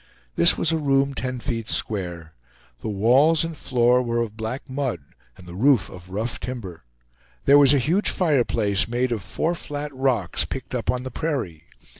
This 0.35 0.57
was 0.57 0.71
a 0.71 0.79
room 0.79 1.13
ten 1.13 1.37
feet 1.37 1.67
square. 1.69 2.33
The 2.79 2.87
walls 2.89 3.45
and 3.45 3.55
floor 3.55 4.01
were 4.01 4.17
of 4.19 4.35
black 4.35 4.67
mud, 4.67 5.01
and 5.37 5.45
the 5.45 5.53
roof 5.53 5.91
of 5.91 6.09
rough 6.09 6.39
timber; 6.39 6.85
there 7.45 7.59
was 7.59 7.71
a 7.75 7.77
huge 7.77 8.09
fireplace 8.09 8.87
made 8.87 9.11
of 9.11 9.21
four 9.21 9.53
flat 9.53 9.93
rocks, 9.93 10.43
picked 10.43 10.73
up 10.73 10.89
on 10.89 11.03
the 11.03 11.11
prairie. 11.11 11.65